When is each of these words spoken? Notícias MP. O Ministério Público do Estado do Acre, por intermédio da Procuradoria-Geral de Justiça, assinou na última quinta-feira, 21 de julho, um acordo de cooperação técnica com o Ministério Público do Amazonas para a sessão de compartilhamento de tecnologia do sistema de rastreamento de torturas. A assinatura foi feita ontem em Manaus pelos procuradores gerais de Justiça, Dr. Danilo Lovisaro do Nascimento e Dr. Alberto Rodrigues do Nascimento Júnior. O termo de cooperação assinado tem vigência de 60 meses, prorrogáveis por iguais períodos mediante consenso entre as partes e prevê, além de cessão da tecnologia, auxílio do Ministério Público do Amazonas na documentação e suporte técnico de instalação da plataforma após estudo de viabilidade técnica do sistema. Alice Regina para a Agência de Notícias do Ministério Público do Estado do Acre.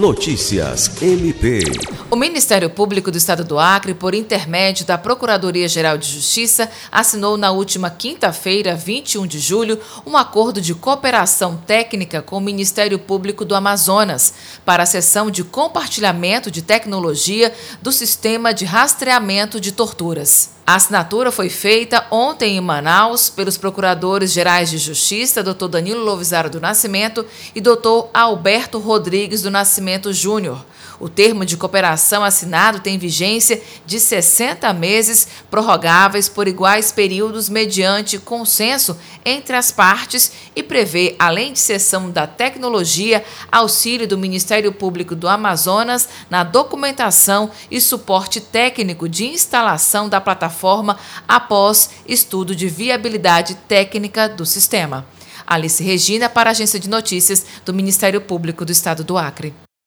Notícias 0.00 0.90
MP. 1.02 1.60
O 2.10 2.16
Ministério 2.16 2.70
Público 2.70 3.10
do 3.10 3.18
Estado 3.18 3.44
do 3.44 3.58
Acre, 3.58 3.92
por 3.92 4.14
intermédio 4.14 4.86
da 4.86 4.96
Procuradoria-Geral 4.96 5.98
de 5.98 6.08
Justiça, 6.08 6.70
assinou 6.90 7.36
na 7.36 7.50
última 7.50 7.90
quinta-feira, 7.90 8.74
21 8.74 9.26
de 9.26 9.38
julho, 9.38 9.78
um 10.06 10.16
acordo 10.16 10.58
de 10.58 10.74
cooperação 10.74 11.54
técnica 11.66 12.22
com 12.22 12.38
o 12.38 12.40
Ministério 12.40 12.98
Público 12.98 13.44
do 13.44 13.54
Amazonas 13.54 14.32
para 14.64 14.84
a 14.84 14.86
sessão 14.86 15.30
de 15.30 15.44
compartilhamento 15.44 16.50
de 16.50 16.62
tecnologia 16.62 17.52
do 17.82 17.92
sistema 17.92 18.54
de 18.54 18.64
rastreamento 18.64 19.60
de 19.60 19.70
torturas. 19.70 20.59
A 20.70 20.76
assinatura 20.76 21.32
foi 21.32 21.48
feita 21.48 22.06
ontem 22.12 22.56
em 22.56 22.60
Manaus 22.60 23.28
pelos 23.28 23.58
procuradores 23.58 24.30
gerais 24.30 24.70
de 24.70 24.78
Justiça, 24.78 25.42
Dr. 25.42 25.66
Danilo 25.66 26.04
Lovisaro 26.04 26.48
do 26.48 26.60
Nascimento 26.60 27.26
e 27.52 27.60
Dr. 27.60 28.06
Alberto 28.14 28.78
Rodrigues 28.78 29.42
do 29.42 29.50
Nascimento 29.50 30.12
Júnior. 30.12 30.64
O 30.98 31.08
termo 31.08 31.44
de 31.44 31.56
cooperação 31.56 32.22
assinado 32.22 32.80
tem 32.80 32.98
vigência 32.98 33.60
de 33.86 33.98
60 33.98 34.72
meses, 34.72 35.26
prorrogáveis 35.50 36.28
por 36.28 36.46
iguais 36.46 36.92
períodos 36.92 37.48
mediante 37.48 38.18
consenso 38.18 38.98
entre 39.24 39.56
as 39.56 39.72
partes 39.72 40.32
e 40.54 40.62
prevê, 40.62 41.16
além 41.18 41.52
de 41.52 41.58
cessão 41.58 42.10
da 42.10 42.26
tecnologia, 42.26 43.24
auxílio 43.50 44.06
do 44.06 44.18
Ministério 44.18 44.72
Público 44.72 45.16
do 45.16 45.28
Amazonas 45.28 46.08
na 46.28 46.44
documentação 46.44 47.50
e 47.70 47.80
suporte 47.80 48.40
técnico 48.40 49.08
de 49.08 49.26
instalação 49.26 50.08
da 50.08 50.20
plataforma 50.20 50.98
após 51.26 51.90
estudo 52.06 52.54
de 52.54 52.68
viabilidade 52.68 53.54
técnica 53.68 54.28
do 54.28 54.44
sistema. 54.44 55.06
Alice 55.46 55.82
Regina 55.82 56.28
para 56.28 56.50
a 56.50 56.52
Agência 56.52 56.78
de 56.78 56.88
Notícias 56.88 57.44
do 57.64 57.74
Ministério 57.74 58.20
Público 58.20 58.64
do 58.64 58.70
Estado 58.70 59.02
do 59.02 59.18
Acre. 59.18 59.52